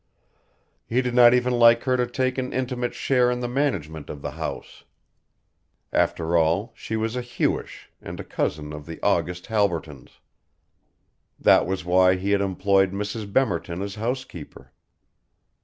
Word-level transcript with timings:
He 0.87 1.03
did 1.03 1.13
not 1.13 1.35
even 1.35 1.53
like 1.59 1.83
her 1.83 1.95
to 1.95 2.07
take 2.07 2.39
an 2.39 2.53
intimate 2.53 2.95
share 2.95 3.29
in 3.29 3.39
the 3.39 3.47
management 3.47 4.09
of 4.09 4.23
the 4.23 4.31
house. 4.31 4.83
After 5.93 6.35
all 6.35 6.73
she 6.75 6.95
was 6.95 7.15
a 7.15 7.21
Hewish 7.21 7.91
and 8.01 8.19
a 8.19 8.23
cousin 8.23 8.73
of 8.73 8.87
the 8.87 8.99
august 9.03 9.45
Halbertons. 9.45 10.19
That 11.39 11.67
was 11.67 11.85
why 11.85 12.15
he 12.15 12.31
had 12.31 12.41
employed 12.41 12.93
Mrs. 12.93 13.31
Bemerton 13.31 13.83
as 13.83 13.93
housekeeper. 13.93 14.71